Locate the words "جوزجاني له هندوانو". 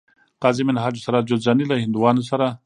1.29-2.21